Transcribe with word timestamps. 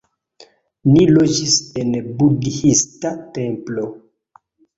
Ni 0.93 1.03
loĝis 1.11 1.57
en 1.81 1.91
budhista 2.23 3.13
templo 3.37 3.87